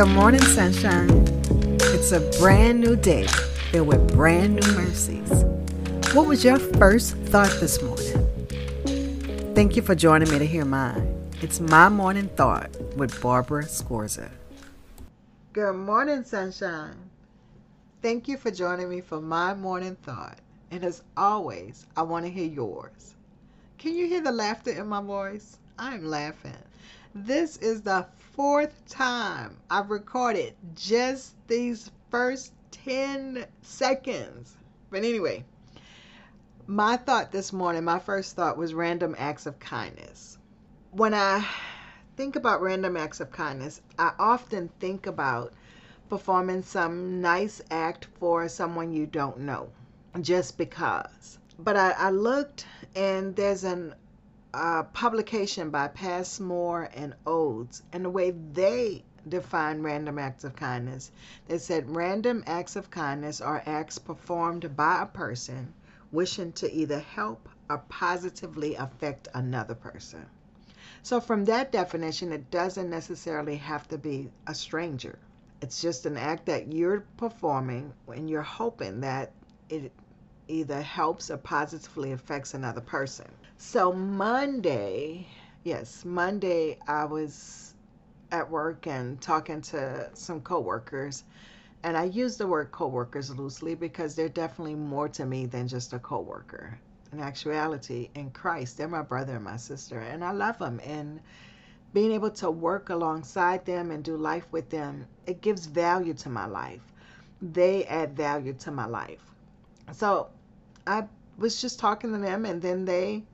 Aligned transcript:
Good 0.00 0.14
morning, 0.14 0.40
sunshine. 0.40 1.10
It's 1.92 2.10
a 2.12 2.20
brand 2.40 2.80
new 2.80 2.96
day 2.96 3.26
filled 3.70 3.88
with 3.88 4.14
brand 4.14 4.54
new 4.54 4.72
mercies. 4.72 5.30
What 6.14 6.26
was 6.26 6.42
your 6.42 6.58
first 6.58 7.16
thought 7.28 7.54
this 7.60 7.82
morning? 7.82 9.54
Thank 9.54 9.76
you 9.76 9.82
for 9.82 9.94
joining 9.94 10.30
me 10.30 10.38
to 10.38 10.46
hear 10.46 10.64
mine. 10.64 11.30
It's 11.42 11.60
my 11.60 11.90
morning 11.90 12.28
thought 12.28 12.74
with 12.96 13.20
Barbara 13.20 13.64
Scorza. 13.64 14.30
Good 15.52 15.74
morning, 15.74 16.24
sunshine. 16.24 16.96
Thank 18.00 18.26
you 18.26 18.38
for 18.38 18.50
joining 18.50 18.88
me 18.88 19.02
for 19.02 19.20
my 19.20 19.52
morning 19.52 19.96
thought. 19.96 20.38
And 20.70 20.82
as 20.82 21.02
always, 21.14 21.84
I 21.94 22.04
want 22.04 22.24
to 22.24 22.32
hear 22.32 22.48
yours. 22.48 23.16
Can 23.76 23.94
you 23.94 24.06
hear 24.06 24.22
the 24.22 24.32
laughter 24.32 24.70
in 24.70 24.86
my 24.86 25.02
voice? 25.02 25.58
I'm 25.78 26.06
laughing. 26.06 26.56
This 27.14 27.56
is 27.56 27.82
the 27.82 28.06
fourth 28.36 28.86
time 28.86 29.56
I've 29.68 29.90
recorded 29.90 30.54
just 30.76 31.34
these 31.48 31.90
first 32.08 32.52
10 32.70 33.46
seconds. 33.62 34.56
But 34.90 34.98
anyway, 34.98 35.44
my 36.68 36.96
thought 36.96 37.32
this 37.32 37.52
morning, 37.52 37.82
my 37.82 37.98
first 37.98 38.36
thought 38.36 38.56
was 38.56 38.74
random 38.74 39.16
acts 39.18 39.46
of 39.46 39.58
kindness. 39.58 40.38
When 40.92 41.12
I 41.12 41.44
think 42.16 42.36
about 42.36 42.62
random 42.62 42.96
acts 42.96 43.18
of 43.18 43.32
kindness, 43.32 43.80
I 43.98 44.12
often 44.16 44.70
think 44.78 45.08
about 45.08 45.52
performing 46.08 46.62
some 46.62 47.20
nice 47.20 47.60
act 47.72 48.06
for 48.20 48.48
someone 48.48 48.92
you 48.92 49.06
don't 49.06 49.40
know 49.40 49.72
just 50.20 50.56
because. 50.56 51.38
But 51.58 51.76
I, 51.76 51.90
I 51.90 52.10
looked 52.10 52.66
and 52.94 53.34
there's 53.34 53.64
an 53.64 53.94
uh, 54.52 54.82
publication 54.82 55.70
by 55.70 55.88
Passmore 55.88 56.90
and 56.94 57.14
Oades, 57.26 57.82
and 57.92 58.04
the 58.04 58.10
way 58.10 58.30
they 58.30 59.04
define 59.28 59.82
random 59.82 60.18
acts 60.18 60.44
of 60.44 60.56
kindness, 60.56 61.12
they 61.46 61.58
said 61.58 61.94
random 61.94 62.42
acts 62.46 62.74
of 62.74 62.90
kindness 62.90 63.40
are 63.40 63.62
acts 63.66 63.98
performed 63.98 64.76
by 64.76 65.02
a 65.02 65.06
person 65.06 65.72
wishing 66.10 66.52
to 66.52 66.72
either 66.72 66.98
help 66.98 67.48
or 67.68 67.78
positively 67.88 68.74
affect 68.74 69.28
another 69.34 69.74
person. 69.74 70.26
So, 71.02 71.20
from 71.20 71.44
that 71.44 71.72
definition, 71.72 72.32
it 72.32 72.50
doesn't 72.50 72.90
necessarily 72.90 73.56
have 73.56 73.86
to 73.88 73.98
be 73.98 74.30
a 74.46 74.54
stranger. 74.54 75.18
It's 75.62 75.80
just 75.80 76.06
an 76.06 76.16
act 76.16 76.46
that 76.46 76.72
you're 76.72 77.04
performing 77.16 77.92
and 78.08 78.28
you're 78.28 78.42
hoping 78.42 79.00
that 79.00 79.32
it 79.68 79.92
either 80.48 80.80
helps 80.82 81.30
or 81.30 81.36
positively 81.36 82.12
affects 82.12 82.54
another 82.54 82.80
person. 82.80 83.26
So 83.62 83.92
Monday, 83.92 85.26
yes, 85.64 86.02
Monday 86.06 86.78
I 86.88 87.04
was 87.04 87.74
at 88.32 88.50
work 88.50 88.86
and 88.86 89.20
talking 89.20 89.60
to 89.60 90.08
some 90.14 90.40
coworkers. 90.40 91.24
And 91.82 91.94
I 91.94 92.04
use 92.04 92.38
the 92.38 92.46
word 92.46 92.72
coworkers 92.72 93.30
loosely 93.36 93.74
because 93.74 94.14
they're 94.16 94.30
definitely 94.30 94.76
more 94.76 95.10
to 95.10 95.26
me 95.26 95.44
than 95.44 95.68
just 95.68 95.92
a 95.92 95.98
coworker. 95.98 96.80
In 97.12 97.20
actuality, 97.20 98.08
in 98.14 98.30
Christ, 98.30 98.78
they're 98.78 98.88
my 98.88 99.02
brother 99.02 99.36
and 99.36 99.44
my 99.44 99.58
sister, 99.58 100.00
and 100.00 100.24
I 100.24 100.32
love 100.32 100.58
them. 100.58 100.80
And 100.82 101.20
being 101.92 102.12
able 102.12 102.30
to 102.30 102.50
work 102.50 102.88
alongside 102.88 103.66
them 103.66 103.90
and 103.90 104.02
do 104.02 104.16
life 104.16 104.46
with 104.52 104.70
them, 104.70 105.06
it 105.26 105.42
gives 105.42 105.66
value 105.66 106.14
to 106.14 106.30
my 106.30 106.46
life. 106.46 106.94
They 107.42 107.84
add 107.84 108.16
value 108.16 108.54
to 108.54 108.70
my 108.70 108.86
life. 108.86 109.22
So 109.92 110.28
I 110.86 111.04
was 111.36 111.60
just 111.60 111.78
talking 111.78 112.10
to 112.12 112.18
them, 112.18 112.46
and 112.46 112.62
then 112.62 112.86
they 112.86 113.24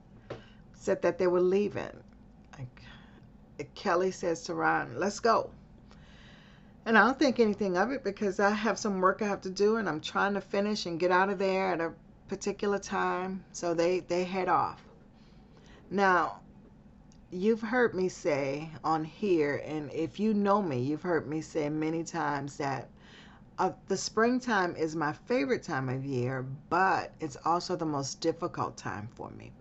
said 0.87 1.01
that 1.01 1.17
they 1.17 1.27
were 1.27 1.41
leaving. 1.41 2.01
Kelly 3.75 4.11
says 4.11 4.43
to 4.43 4.53
Ron, 4.53 4.97
"Let's 4.97 5.19
go." 5.19 5.49
And 6.85 6.97
I 6.97 7.03
don't 7.03 7.19
think 7.19 7.41
anything 7.41 7.75
of 7.75 7.91
it 7.91 8.05
because 8.05 8.39
I 8.39 8.51
have 8.51 8.79
some 8.79 9.01
work 9.01 9.21
I 9.21 9.27
have 9.27 9.41
to 9.41 9.49
do, 9.49 9.75
and 9.75 9.89
I'm 9.89 9.99
trying 9.99 10.33
to 10.35 10.39
finish 10.39 10.85
and 10.85 10.97
get 10.97 11.11
out 11.11 11.29
of 11.29 11.39
there 11.39 11.73
at 11.73 11.81
a 11.81 11.91
particular 12.29 12.79
time. 12.79 13.43
So 13.51 13.73
they 13.73 13.99
they 13.99 14.23
head 14.23 14.47
off. 14.47 14.81
Now, 15.89 16.39
you've 17.31 17.63
heard 17.75 17.93
me 17.93 18.07
say 18.07 18.69
on 18.81 19.03
here, 19.03 19.61
and 19.65 19.91
if 19.91 20.21
you 20.21 20.33
know 20.33 20.61
me, 20.61 20.79
you've 20.79 21.01
heard 21.01 21.27
me 21.27 21.41
say 21.41 21.67
many 21.67 22.05
times 22.05 22.55
that 22.57 22.87
uh, 23.59 23.71
the 23.89 23.97
springtime 23.97 24.73
is 24.77 24.95
my 24.95 25.11
favorite 25.11 25.63
time 25.63 25.89
of 25.89 26.05
year, 26.05 26.45
but 26.69 27.11
it's 27.19 27.37
also 27.43 27.75
the 27.75 27.91
most 27.97 28.21
difficult 28.21 28.77
time 28.77 29.09
for 29.15 29.29
me. 29.31 29.51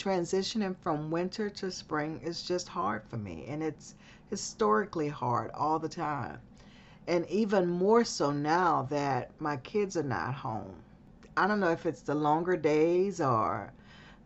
Transitioning 0.00 0.76
from 0.78 1.10
winter 1.10 1.50
to 1.50 1.70
spring 1.70 2.22
is 2.24 2.42
just 2.42 2.68
hard 2.68 3.02
for 3.04 3.18
me, 3.18 3.44
and 3.46 3.62
it's 3.62 3.94
historically 4.30 5.08
hard 5.08 5.50
all 5.52 5.78
the 5.78 5.90
time. 5.90 6.40
And 7.06 7.28
even 7.28 7.68
more 7.68 8.04
so 8.04 8.30
now 8.32 8.86
that 8.88 9.30
my 9.38 9.58
kids 9.58 9.98
are 9.98 10.02
not 10.02 10.36
home. 10.36 10.76
I 11.36 11.46
don't 11.46 11.60
know 11.60 11.70
if 11.70 11.84
it's 11.84 12.00
the 12.00 12.14
longer 12.14 12.56
days 12.56 13.20
or 13.20 13.72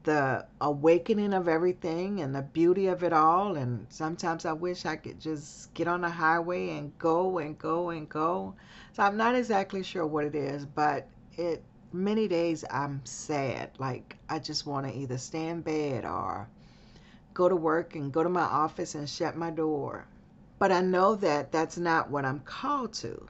the 0.05 0.47
awakening 0.61 1.35
of 1.35 1.49
everything 1.49 2.21
and 2.21 2.33
the 2.37 2.43
beauty 2.43 2.87
of 2.87 3.03
it 3.03 3.13
all. 3.13 3.57
And 3.57 3.87
sometimes 3.89 4.45
I 4.45 4.53
wish 4.53 4.87
I 4.87 4.95
could 4.95 5.19
just 5.19 5.75
get 5.75 5.89
on 5.89 6.03
the 6.03 6.11
highway 6.11 6.71
and 6.79 6.97
go 6.99 7.39
and 7.39 7.59
go 7.59 7.91
and 7.91 8.09
go. 8.09 8.55
So 8.93 9.03
I'm 9.03 9.17
not 9.17 9.35
exactly 9.35 9.83
sure 9.83 10.07
what 10.07 10.25
it 10.25 10.37
is, 10.37 10.67
but 10.67 11.09
it 11.37 11.65
many 11.95 12.27
days 12.27 12.65
I'm 12.71 13.01
sad. 13.05 13.71
Like 13.79 14.17
I 14.29 14.41
just 14.41 14.67
want 14.67 14.87
to 14.87 14.93
either 14.93 15.17
stay 15.17 15.47
in 15.47 15.61
bed 15.63 16.05
or 16.05 16.49
go 17.33 17.49
to 17.49 17.57
work 17.57 17.95
and 17.95 18.13
go 18.13 18.23
to 18.23 18.29
my 18.29 18.43
office 18.43 18.95
and 18.95 19.09
shut 19.09 19.37
my 19.37 19.51
door. 19.51 20.05
But 20.59 20.73
I 20.73 20.81
know 20.81 21.15
that 21.17 21.53
that's 21.53 21.79
not 21.79 22.11
what 22.11 22.25
I'm 22.25 22.41
called 22.41 22.93
to. 22.95 23.27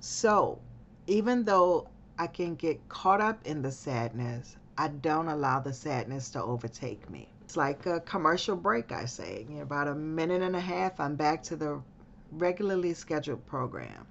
So 0.00 0.58
even 1.06 1.44
though 1.44 1.88
I 2.18 2.26
can 2.26 2.56
get 2.56 2.88
caught 2.88 3.20
up 3.20 3.46
in 3.46 3.62
the 3.62 3.70
sadness, 3.70 4.56
I 4.76 4.88
don't 4.88 5.28
allow 5.28 5.60
the 5.60 5.72
sadness 5.72 6.30
to 6.30 6.42
overtake 6.42 7.08
me. 7.08 7.28
It's 7.44 7.56
like 7.56 7.86
a 7.86 8.00
commercial 8.00 8.56
break, 8.56 8.92
I 8.92 9.04
say. 9.04 9.46
Know, 9.48 9.62
about 9.62 9.88
a 9.88 9.94
minute 9.94 10.42
and 10.42 10.56
a 10.56 10.60
half, 10.60 10.98
I'm 10.98 11.16
back 11.16 11.42
to 11.44 11.56
the 11.56 11.80
regularly 12.32 12.94
scheduled 12.94 13.46
program. 13.46 14.06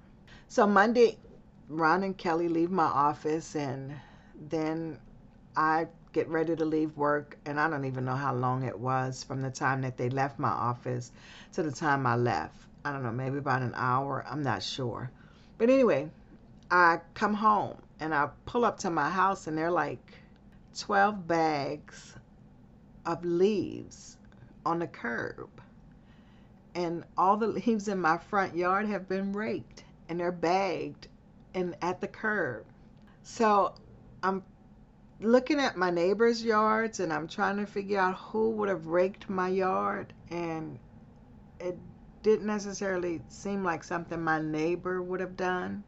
So 0.48 0.66
Monday, 0.66 1.18
Ron 1.68 2.02
and 2.02 2.16
Kelly 2.16 2.48
leave 2.48 2.70
my 2.70 2.84
office, 2.84 3.54
and 3.54 3.94
then 4.48 4.98
I 5.56 5.88
get 6.12 6.28
ready 6.28 6.54
to 6.56 6.64
leave 6.64 6.96
work, 6.96 7.38
and 7.46 7.58
I 7.58 7.68
don't 7.70 7.84
even 7.84 8.04
know 8.04 8.16
how 8.16 8.34
long 8.34 8.64
it 8.64 8.78
was 8.78 9.24
from 9.24 9.42
the 9.42 9.50
time 9.50 9.82
that 9.82 9.96
they 9.96 10.10
left 10.10 10.38
my 10.38 10.50
office 10.50 11.12
to 11.52 11.62
the 11.62 11.72
time 11.72 12.06
I 12.06 12.16
left. 12.16 12.54
I 12.84 12.92
don't 12.92 13.02
know, 13.02 13.12
maybe 13.12 13.38
about 13.38 13.62
an 13.62 13.74
hour. 13.76 14.24
I'm 14.28 14.42
not 14.42 14.62
sure. 14.62 15.10
But 15.56 15.70
anyway, 15.70 16.10
I 16.70 17.00
come 17.14 17.34
home 17.34 17.76
and 18.00 18.14
I 18.14 18.28
pull 18.44 18.64
up 18.64 18.78
to 18.80 18.90
my 18.90 19.08
house, 19.08 19.46
and 19.46 19.56
they're 19.56 19.70
like 19.70 20.14
12 20.78 21.26
bags 21.26 22.16
of 23.06 23.24
leaves 23.24 24.16
on 24.66 24.80
the 24.80 24.86
curb. 24.86 25.48
And 26.74 27.04
all 27.16 27.36
the 27.36 27.46
leaves 27.46 27.88
in 27.88 27.98
my 27.98 28.18
front 28.18 28.56
yard 28.56 28.86
have 28.86 29.08
been 29.08 29.32
raked 29.32 29.84
and 30.08 30.20
they're 30.20 30.32
bagged 30.32 31.08
and 31.54 31.76
at 31.82 32.00
the 32.00 32.08
curb. 32.08 32.64
So 33.22 33.74
I'm 34.22 34.42
looking 35.20 35.60
at 35.60 35.76
my 35.76 35.90
neighbors' 35.90 36.42
yards 36.42 37.00
and 37.00 37.12
I'm 37.12 37.28
trying 37.28 37.56
to 37.58 37.66
figure 37.66 38.00
out 38.00 38.16
who 38.16 38.50
would 38.50 38.68
have 38.68 38.86
raked 38.86 39.30
my 39.30 39.48
yard 39.48 40.12
and 40.30 40.78
it 41.60 41.78
didn't 42.22 42.46
necessarily 42.46 43.20
seem 43.28 43.64
like 43.64 43.84
something 43.84 44.22
my 44.22 44.40
neighbor 44.40 45.02
would 45.02 45.20
have 45.20 45.36
done. 45.36 45.84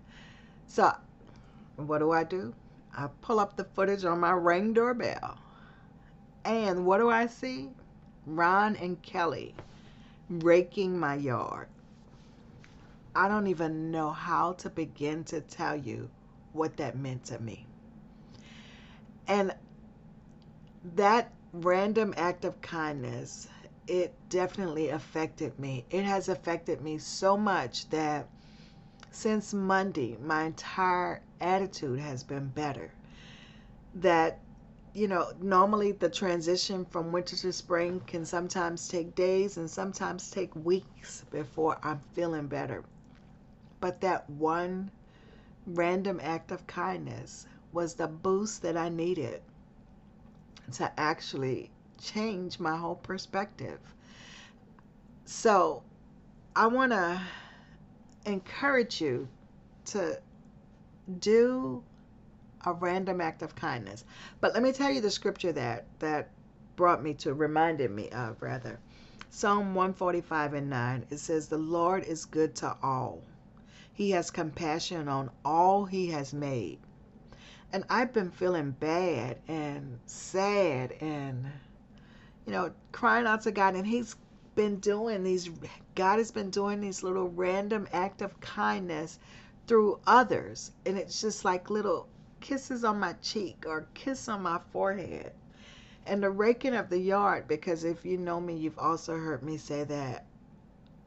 So 0.67 0.93
what 1.77 1.99
do 1.99 2.13
I 2.13 2.25
do? 2.25 2.55
I 2.97 3.09
pull 3.22 3.41
up 3.41 3.57
the 3.57 3.65
footage 3.65 4.05
on 4.05 4.21
my 4.21 4.31
ring 4.33 4.72
doorbell. 4.72 5.39
And 6.45 6.87
what 6.87 6.99
do 6.99 7.10
I 7.10 7.27
see? 7.27 7.71
Ron 8.27 8.77
and 8.77 9.01
Kelly 9.03 9.55
raking 10.28 10.99
my 10.99 11.15
yard. 11.17 11.69
I 13.16 13.28
don't 13.28 13.47
even 13.47 13.91
know 13.93 14.11
how 14.11 14.55
to 14.55 14.71
begin 14.71 15.25
to 15.25 15.41
tell 15.41 15.77
you 15.77 16.11
what 16.53 16.77
that 16.78 16.97
meant 16.99 17.25
to 17.27 17.39
me. 17.39 17.66
And 19.28 19.55
that 20.97 21.33
random 21.53 22.13
act 22.16 22.45
of 22.45 22.61
kindness, 22.61 23.49
it 23.87 24.15
definitely 24.28 24.89
affected 24.89 25.59
me. 25.59 25.84
It 25.91 26.05
has 26.05 26.28
affected 26.28 26.83
me 26.83 26.99
so 26.99 27.37
much 27.37 27.89
that 27.91 28.28
since 29.11 29.55
Monday, 29.55 30.17
my 30.21 30.45
entire 30.45 31.22
attitude 31.41 32.01
has 32.01 32.25
been 32.25 32.49
better. 32.49 32.91
That, 33.95 34.41
you 34.93 35.07
know, 35.07 35.31
normally 35.41 35.93
the 35.93 36.10
transition 36.10 36.84
from 36.84 37.13
winter 37.13 37.37
to 37.37 37.53
spring 37.53 38.01
can 38.07 38.25
sometimes 38.25 38.89
take 38.89 39.15
days 39.15 39.57
and 39.57 39.71
sometimes 39.71 40.31
take 40.31 40.55
weeks 40.57 41.25
before 41.31 41.78
I'm 41.84 42.01
feeling 42.13 42.49
better. 42.49 42.83
But 43.84 44.01
that 44.01 44.31
one 44.31 44.91
random 45.66 46.19
act 46.22 46.51
of 46.51 46.66
kindness 46.66 47.47
was 47.71 47.92
the 47.92 48.07
boost 48.07 48.63
that 48.63 48.78
I 48.78 48.89
needed 48.89 49.42
to 50.72 50.91
actually 50.98 51.71
change 52.01 52.59
my 52.59 52.78
whole 52.78 52.95
perspective. 52.95 53.78
So 55.27 55.83
I 56.57 56.66
want 56.69 56.92
to 56.92 57.21
encourage 58.25 59.03
you 59.03 59.28
to 59.84 60.19
do 61.19 61.84
a 62.65 62.72
random 62.72 63.21
act 63.21 63.42
of 63.42 63.54
kindness. 63.54 64.07
But 64.41 64.54
let 64.54 64.63
me 64.63 64.72
tell 64.72 64.91
you 64.91 65.03
the 65.03 65.10
scripture 65.10 65.53
that 65.53 65.84
that 65.98 66.31
brought 66.75 67.03
me 67.03 67.13
to 67.16 67.34
reminded 67.34 67.91
me 67.91 68.09
of 68.09 68.41
rather. 68.41 68.81
Psalm 69.28 69.75
145 69.75 70.54
and 70.54 70.71
9. 70.71 71.07
It 71.10 71.19
says 71.19 71.48
the 71.48 71.59
Lord 71.59 72.04
is 72.04 72.25
good 72.25 72.54
to 72.54 72.78
all. 72.83 73.21
He 73.95 74.11
has 74.11 74.33
compassion 74.33 75.09
on 75.09 75.31
all 75.45 75.85
he 75.85 76.09
has 76.09 76.35
made. 76.35 76.81
And 77.73 77.85
I've 77.89 78.13
been 78.13 78.33
feeling 78.33 78.73
bad 78.73 79.39
and 79.47 80.01
sad 80.07 80.93
and 81.01 81.47
you 82.45 82.53
know 82.53 82.73
crying 82.91 83.27
out 83.27 83.43
to 83.43 83.53
God. 83.53 83.77
And 83.77 83.87
he's 83.87 84.17
been 84.57 84.81
doing 84.81 85.23
these 85.23 85.49
God 85.95 86.19
has 86.19 86.33
been 86.33 86.51
doing 86.51 86.81
these 86.81 87.05
little 87.05 87.29
random 87.29 87.87
act 87.93 88.21
of 88.21 88.41
kindness 88.41 89.21
through 89.69 90.01
others. 90.09 90.73
And 90.85 90.99
it's 90.99 91.21
just 91.21 91.45
like 91.45 91.71
little 91.71 92.09
kisses 92.41 92.83
on 92.83 92.99
my 92.99 93.13
cheek 93.23 93.65
or 93.65 93.87
kiss 93.95 94.29
on 94.29 94.43
my 94.43 94.59
forehead. 94.73 95.33
And 96.05 96.21
the 96.21 96.31
raking 96.31 96.75
of 96.75 96.91
the 96.91 96.99
yard 96.99 97.47
because 97.47 97.85
if 97.85 98.05
you 98.05 98.19
know 98.19 98.41
me 98.41 98.57
you've 98.57 98.79
also 98.79 99.17
heard 99.17 99.45
me 99.45 99.57
say 99.57 99.85
that. 99.85 100.27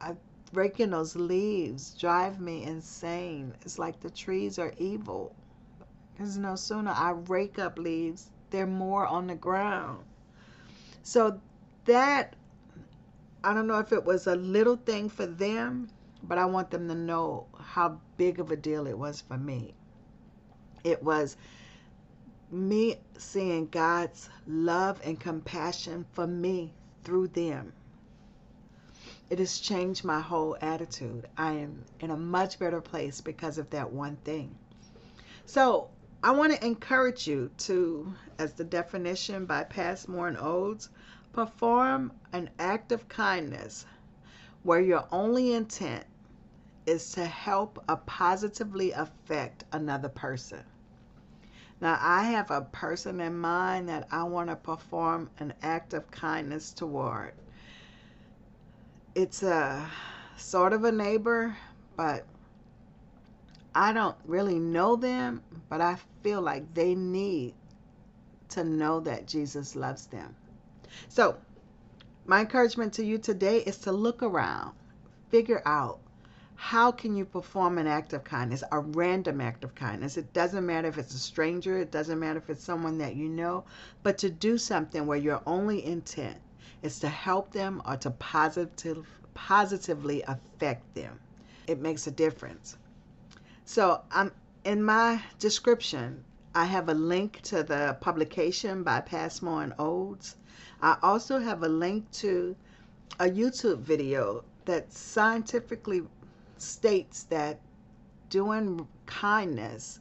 I 0.00 0.14
raking 0.52 0.90
those 0.90 1.16
leaves 1.16 1.94
drive 1.94 2.40
me 2.40 2.64
insane. 2.64 3.54
It's 3.62 3.78
like 3.78 4.00
the 4.00 4.10
trees 4.10 4.58
are 4.58 4.72
evil. 4.78 5.34
Because 6.12 6.36
no 6.36 6.56
sooner 6.56 6.90
I 6.90 7.10
rake 7.10 7.58
up 7.58 7.78
leaves 7.78 8.30
they're 8.50 8.66
more 8.66 9.06
on 9.06 9.26
the 9.26 9.34
ground. 9.34 10.04
So 11.02 11.40
that 11.84 12.34
I 13.44 13.54
don't 13.54 13.66
know 13.66 13.78
if 13.78 13.92
it 13.92 14.04
was 14.04 14.26
a 14.26 14.36
little 14.36 14.76
thing 14.76 15.08
for 15.08 15.26
them 15.26 15.88
but 16.22 16.38
I 16.38 16.44
want 16.46 16.70
them 16.70 16.88
to 16.88 16.94
know 16.94 17.46
how 17.58 18.00
big 18.16 18.40
of 18.40 18.50
a 18.50 18.56
deal 18.56 18.86
it 18.86 18.98
was 18.98 19.20
for 19.20 19.36
me. 19.36 19.74
It 20.84 21.02
was 21.02 21.36
me 22.50 22.96
seeing 23.16 23.66
God's 23.66 24.28
love 24.46 25.00
and 25.04 25.18
compassion 25.18 26.06
for 26.12 26.26
me 26.26 26.72
through 27.04 27.28
them. 27.28 27.72
It 29.30 29.38
has 29.40 29.58
changed 29.58 30.04
my 30.04 30.20
whole 30.20 30.56
attitude. 30.60 31.28
I 31.36 31.52
am 31.52 31.84
in 32.00 32.10
a 32.10 32.16
much 32.16 32.58
better 32.58 32.80
place 32.80 33.20
because 33.20 33.58
of 33.58 33.68
that 33.70 33.92
one 33.92 34.16
thing. 34.16 34.54
So, 35.44 35.90
I 36.22 36.30
want 36.32 36.52
to 36.52 36.66
encourage 36.66 37.26
you 37.26 37.50
to, 37.58 38.14
as 38.38 38.54
the 38.54 38.64
definition 38.64 39.44
by 39.44 39.64
Passmore 39.64 40.28
and 40.28 40.36
Oades, 40.38 40.88
perform 41.32 42.12
an 42.32 42.50
act 42.58 42.90
of 42.90 43.08
kindness 43.08 43.86
where 44.62 44.80
your 44.80 45.06
only 45.12 45.52
intent 45.52 46.04
is 46.86 47.12
to 47.12 47.24
help 47.24 47.84
or 47.88 47.96
positively 47.96 48.92
affect 48.92 49.64
another 49.72 50.08
person. 50.08 50.64
Now, 51.80 51.98
I 52.00 52.24
have 52.24 52.50
a 52.50 52.62
person 52.62 53.20
in 53.20 53.38
mind 53.38 53.88
that 53.90 54.08
I 54.10 54.24
want 54.24 54.48
to 54.48 54.56
perform 54.56 55.30
an 55.38 55.52
act 55.62 55.94
of 55.94 56.10
kindness 56.10 56.72
toward. 56.72 57.34
It's 59.18 59.42
a 59.42 59.90
sort 60.36 60.72
of 60.72 60.84
a 60.84 60.92
neighbor, 60.92 61.56
but 61.96 62.24
I 63.74 63.92
don't 63.92 64.14
really 64.24 64.60
know 64.60 64.94
them, 64.94 65.42
but 65.68 65.80
I 65.80 65.96
feel 66.22 66.40
like 66.40 66.72
they 66.72 66.94
need 66.94 67.54
to 68.50 68.62
know 68.62 69.00
that 69.00 69.26
Jesus 69.26 69.74
loves 69.74 70.06
them. 70.06 70.36
So, 71.08 71.36
my 72.26 72.42
encouragement 72.42 72.92
to 72.92 73.04
you 73.04 73.18
today 73.18 73.58
is 73.58 73.78
to 73.78 73.90
look 73.90 74.22
around, 74.22 74.76
figure 75.30 75.62
out 75.66 75.98
how 76.54 76.92
can 76.92 77.16
you 77.16 77.24
perform 77.24 77.78
an 77.78 77.88
act 77.88 78.12
of 78.12 78.22
kindness, 78.22 78.62
a 78.70 78.78
random 78.78 79.40
act 79.40 79.64
of 79.64 79.74
kindness? 79.74 80.16
It 80.16 80.32
doesn't 80.32 80.64
matter 80.64 80.86
if 80.86 80.96
it's 80.96 81.16
a 81.16 81.18
stranger, 81.18 81.76
it 81.76 81.90
doesn't 81.90 82.20
matter 82.20 82.38
if 82.38 82.50
it's 82.50 82.62
someone 82.62 82.98
that 82.98 83.16
you 83.16 83.28
know, 83.28 83.64
but 84.04 84.16
to 84.18 84.30
do 84.30 84.56
something 84.56 85.08
where 85.08 85.18
your 85.18 85.42
only 85.44 85.84
intent 85.84 86.38
is 86.82 86.98
to 87.00 87.08
help 87.08 87.52
them 87.52 87.82
or 87.86 87.96
to 87.96 88.10
positive, 88.10 89.06
positively 89.34 90.22
affect 90.22 90.94
them. 90.94 91.18
It 91.66 91.80
makes 91.80 92.06
a 92.06 92.10
difference. 92.10 92.76
So, 93.64 94.02
I'm 94.10 94.32
in 94.64 94.82
my 94.82 95.22
description, 95.38 96.24
I 96.54 96.64
have 96.64 96.88
a 96.88 96.94
link 96.94 97.40
to 97.42 97.62
the 97.62 97.96
publication 98.00 98.82
by 98.82 99.00
Passmore 99.00 99.62
and 99.62 99.74
Olds. 99.78 100.36
I 100.82 100.96
also 101.02 101.38
have 101.38 101.62
a 101.62 101.68
link 101.68 102.10
to 102.12 102.56
a 103.20 103.24
YouTube 103.24 103.78
video 103.78 104.44
that 104.64 104.92
scientifically 104.92 106.02
states 106.56 107.24
that 107.24 107.60
doing 108.28 108.86
kindness 109.06 110.00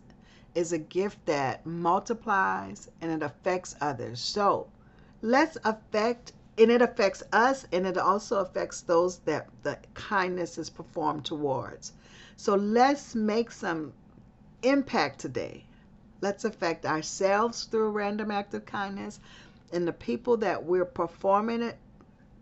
is 0.55 0.73
a 0.73 0.77
gift 0.77 1.23
that 1.25 1.65
multiplies 1.65 2.89
and 3.01 3.11
it 3.11 3.23
affects 3.23 3.75
others. 3.79 4.19
So 4.19 4.67
let's 5.21 5.57
affect, 5.63 6.33
and 6.57 6.71
it 6.71 6.81
affects 6.81 7.24
us, 7.31 7.65
and 7.71 7.86
it 7.86 7.98
also 7.98 8.39
affects 8.39 8.81
those 8.81 9.19
that 9.19 9.48
the 9.63 9.77
kindness 9.94 10.57
is 10.57 10.69
performed 10.69 11.25
towards. 11.25 11.94
So 12.36 12.56
let's 12.56 13.15
make 13.15 13.51
some 13.51 13.94
impact 14.63 15.19
today. 15.19 15.65
Let's 16.21 16.45
affect 16.45 16.86
ourselves 16.86 17.65
through 17.65 17.88
a 17.88 17.92
random 17.92 18.31
act 18.31 18.54
of 18.54 18.65
kindness 18.65 19.19
and 19.71 19.88
the 19.88 19.94
people 19.94 20.38
that 20.38 20.63
we're 20.63 20.86
performing 20.86 21.62
it, 21.62 21.77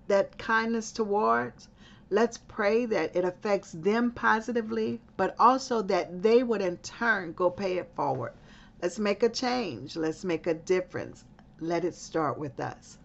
that 0.08 0.38
kindness 0.38 0.92
towards 0.92 1.68
Let's 2.12 2.38
pray 2.38 2.86
that 2.86 3.16
it 3.16 3.26
affects 3.26 3.72
them 3.72 4.12
positively, 4.12 5.02
but 5.18 5.36
also 5.40 5.82
that 5.82 6.22
they 6.22 6.44
would 6.44 6.62
in 6.62 6.78
turn 6.78 7.34
go 7.34 7.50
pay 7.50 7.80
it 7.80 7.90
forward. 7.96 8.34
Let's 8.80 9.00
make 9.00 9.24
a 9.24 9.30
change. 9.30 9.96
Let's 9.96 10.24
make 10.24 10.46
a 10.46 10.54
difference. 10.54 11.26
Let 11.60 11.84
it 11.84 11.96
start 11.96 12.38
with 12.38 12.60
us. 12.60 13.00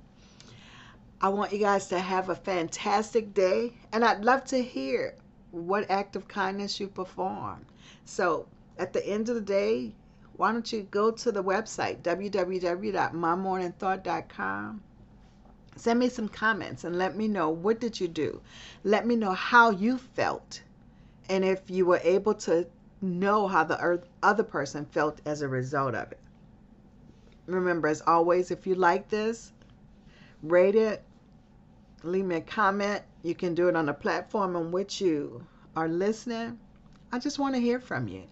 I 1.22 1.28
want 1.28 1.52
you 1.52 1.58
guys 1.58 1.86
to 1.88 1.98
have 1.98 2.30
a 2.30 2.34
fantastic 2.34 3.34
day, 3.34 3.74
and 3.92 4.02
I'd 4.04 4.24
love 4.24 4.44
to 4.46 4.62
hear 4.62 5.14
what 5.50 5.90
act 5.90 6.16
of 6.16 6.26
kindness 6.28 6.80
you 6.80 6.88
perform. 6.88 7.66
So, 8.04 8.46
at 8.78 8.94
the 8.94 9.06
end 9.06 9.28
of 9.28 9.34
the 9.34 9.40
day, 9.40 9.94
why 10.36 10.52
don't 10.52 10.72
you 10.72 10.84
go 10.90 11.10
to 11.10 11.30
the 11.30 11.44
website 11.44 12.00
www.mymorningthought.com 12.02 14.80
send 15.76 15.98
me 15.98 16.08
some 16.08 16.28
comments 16.28 16.84
and 16.84 16.96
let 16.96 17.16
me 17.16 17.28
know 17.28 17.48
what 17.48 17.80
did 17.80 18.00
you 18.00 18.08
do. 18.08 18.40
Let 18.84 19.06
me 19.06 19.16
know 19.16 19.32
how 19.32 19.70
you 19.70 19.98
felt 19.98 20.62
and 21.28 21.44
if 21.44 21.70
you 21.70 21.86
were 21.86 22.00
able 22.02 22.34
to 22.34 22.66
know 23.00 23.48
how 23.48 23.64
the 23.64 24.02
other 24.22 24.42
person 24.42 24.84
felt 24.84 25.20
as 25.24 25.42
a 25.42 25.48
result 25.48 25.94
of 25.94 26.12
it. 26.12 26.18
Remember 27.46 27.88
as 27.88 28.02
always 28.02 28.50
if 28.50 28.66
you 28.66 28.74
like 28.74 29.08
this 29.08 29.52
rate 30.42 30.74
it 30.74 31.02
leave 32.02 32.24
me 32.24 32.36
a 32.36 32.40
comment. 32.40 33.02
You 33.22 33.34
can 33.34 33.54
do 33.54 33.68
it 33.68 33.76
on 33.76 33.86
the 33.86 33.92
platform 33.92 34.56
on 34.56 34.72
which 34.72 35.00
you 35.00 35.44
are 35.76 35.88
listening. 35.88 36.58
I 37.12 37.18
just 37.18 37.38
want 37.38 37.54
to 37.54 37.60
hear 37.60 37.80
from 37.80 38.08
you. 38.08 38.22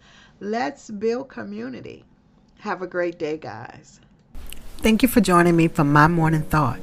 Let's 0.41 0.91
build 0.91 1.29
community. 1.29 2.05
Have 2.61 2.83
a 2.83 2.87
great 2.87 3.19
day 3.19 3.37
guys. 3.37 4.01
Thank 4.79 5.03
you 5.03 5.09
for 5.09 5.21
joining 5.21 5.57
me 5.57 5.69
for 5.69 5.85
my 5.85 6.07
morning 6.07 6.43
thought. 6.43 6.79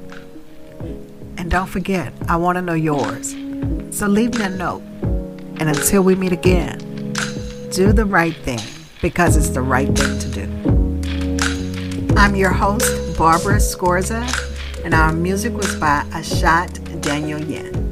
And 1.38 1.50
don't 1.50 1.68
forget, 1.68 2.14
I 2.28 2.36
want 2.36 2.58
to 2.58 2.62
know 2.62 2.74
yours. 2.74 3.32
So 3.96 4.08
leave 4.08 4.38
me 4.38 4.46
a 4.46 4.50
note. 4.50 4.82
And 5.58 5.70
until 5.70 6.02
we 6.02 6.16
meet 6.16 6.34
again, 6.34 6.80
do 7.72 7.94
the 7.94 8.06
right 8.06 8.36
thing 8.36 8.60
because 9.02 9.38
it's 9.38 9.50
the 9.50 9.62
right 9.62 9.88
thing 9.88 10.20
to 10.20 10.28
do. 10.30 12.16
I'm 12.18 12.36
your 12.36 12.52
host, 12.52 13.18
Barbara 13.18 13.58
Scorza, 13.58 14.24
and 14.86 14.94
our 14.94 15.12
music 15.12 15.52
was 15.54 15.76
by 15.78 16.04
Ashat 16.12 17.02
Daniel 17.02 17.42
Yen. 17.42 17.85